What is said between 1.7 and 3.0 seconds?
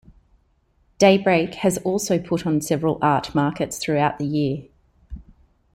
also put on several